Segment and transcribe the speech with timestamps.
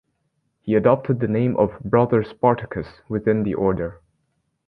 [0.61, 4.01] He adopted the name of "Brother Spartacus" within the order.